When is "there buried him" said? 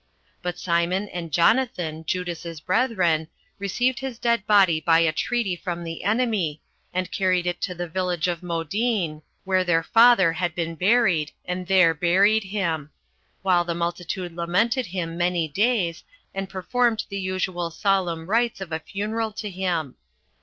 11.67-12.89